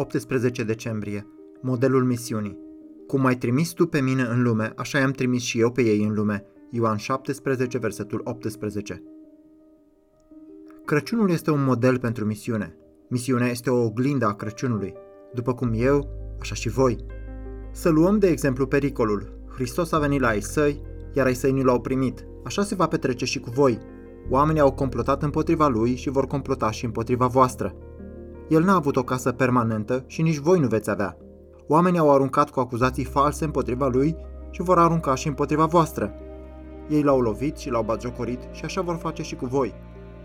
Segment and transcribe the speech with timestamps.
[0.00, 1.26] 18 decembrie.
[1.60, 2.58] Modelul misiunii.
[3.06, 6.02] Cum ai trimis tu pe mine în lume, așa i-am trimis și eu pe ei
[6.02, 6.44] în lume.
[6.70, 9.02] Ioan 17, versetul 18.
[10.84, 12.76] Crăciunul este un model pentru misiune.
[13.08, 14.94] Misiunea este o oglindă a Crăciunului.
[15.34, 16.08] După cum eu,
[16.40, 16.96] așa și voi.
[17.72, 19.40] Să luăm de exemplu pericolul.
[19.54, 20.82] Hristos a venit la ai săi,
[21.14, 22.26] iar ai săi nu l-au primit.
[22.44, 23.78] Așa se va petrece și cu voi.
[24.30, 27.74] Oamenii au complotat împotriva lui și vor complota și împotriva voastră.
[28.48, 31.16] El n-a avut o casă permanentă și nici voi nu veți avea.
[31.66, 34.16] Oamenii au aruncat cu acuzații false împotriva lui
[34.50, 36.12] și vor arunca și împotriva voastră.
[36.88, 39.74] Ei l-au lovit și l-au batjocorit și așa vor face și cu voi.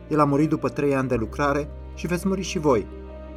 [0.09, 2.87] El a murit după trei ani de lucrare și veți muri și voi.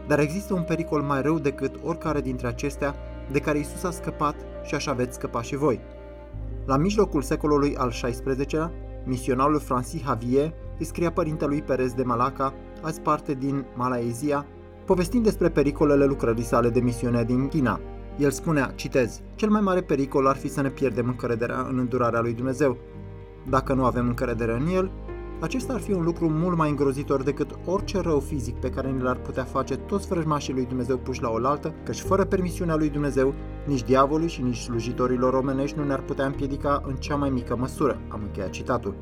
[0.07, 2.95] Dar există un pericol mai rău decât oricare dintre acestea
[3.33, 5.81] de care Isus a scăpat și așa veți scăpa și voi.
[6.67, 8.73] La mijlocul secolului al XVI-lea,
[9.05, 14.47] misionarul Francis Javier îi scria părintelui Perez de Malaca, azi parte din Malaezia,
[14.87, 17.81] povestind despre pericolele lucrării sale de misiune din China.
[18.19, 22.21] El spunea, citez, cel mai mare pericol ar fi să ne pierdem încrederea în îndurarea
[22.21, 22.77] lui Dumnezeu.
[23.49, 24.91] Dacă nu avem încredere în El,
[25.41, 29.03] acesta ar fi un lucru mult mai îngrozitor decât orice rău fizic pe care ni
[29.03, 33.35] l-ar putea face toți vrăjmașii lui Dumnezeu puși la oaltă, căci fără permisiunea lui Dumnezeu,
[33.67, 37.99] nici diavolul și nici slujitorilor omenești nu ne-ar putea împiedica în cea mai mică măsură.
[38.09, 38.95] Am încheiat citatul.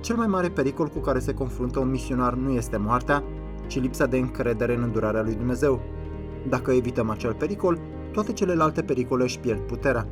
[0.00, 3.24] Cel mai mare pericol cu care se confruntă un misionar nu este moartea,
[3.70, 5.80] ci lipsa de încredere în îndurarea lui Dumnezeu.
[6.48, 7.80] Dacă evităm acel pericol,
[8.12, 10.08] toate celelalte pericole își pierd puterea.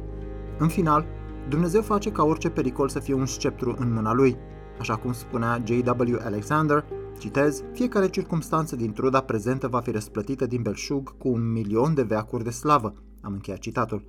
[0.58, 1.06] În final,
[1.48, 4.36] Dumnezeu face ca orice pericol să fie un sceptru în mâna lui.
[4.78, 6.18] Așa cum spunea J.W.
[6.24, 6.84] Alexander,
[7.18, 12.02] citez, fiecare circumstanță din truda prezentă va fi răsplătită din belșug cu un milion de
[12.02, 12.92] veacuri de slavă.
[13.20, 14.02] Am încheiat citatul.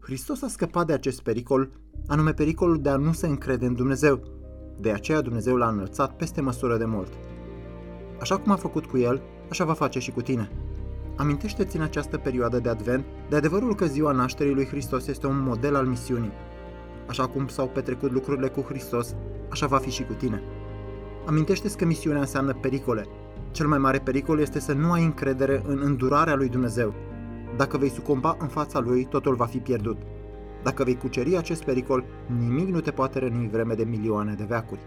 [0.00, 1.70] Hristos a scăpat de acest pericol,
[2.06, 4.20] anume pericolul de a nu se încrede în Dumnezeu.
[4.80, 7.12] De aceea Dumnezeu l-a înălțat peste măsură de mult.
[8.20, 10.50] Așa cum a făcut cu el, așa va face și cu tine.
[11.16, 15.42] Amintește-ți în această perioadă de advent de adevărul că ziua nașterii lui Hristos este un
[15.42, 16.32] model al misiunii.
[17.06, 19.14] Așa cum s-au petrecut lucrurile cu Hristos,
[19.50, 20.42] așa va fi și cu tine.
[21.26, 23.06] Amintește-ți că misiunea înseamnă pericole.
[23.50, 26.94] Cel mai mare pericol este să nu ai încredere în îndurarea lui Dumnezeu.
[27.56, 29.96] Dacă vei sucomba în fața lui, totul va fi pierdut.
[30.62, 32.04] Dacă vei cuceri acest pericol,
[32.38, 34.80] nimic nu te poate răni vreme de milioane de veacuri.